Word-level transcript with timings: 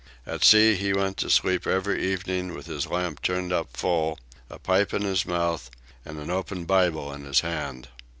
At 0.25 0.43
sea 0.43 0.73
he 0.73 0.93
went 0.93 1.17
to 1.17 1.29
sleep 1.29 1.67
every 1.67 2.03
evening 2.11 2.55
with 2.55 2.65
his 2.65 2.87
lamp 2.87 3.21
turned 3.21 3.53
up 3.53 3.77
full, 3.77 4.17
a 4.49 4.57
pipe 4.57 4.95
in 4.95 5.03
his 5.03 5.27
mouth, 5.27 5.69
and 6.03 6.17
an 6.17 6.31
open 6.31 6.65
Bible 6.65 7.13
in 7.13 7.23
his 7.23 7.41
hand. 7.41 7.87